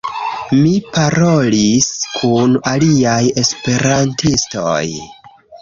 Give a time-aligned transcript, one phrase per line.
[0.61, 4.83] Mi parolis kun aliaj Esperantistoj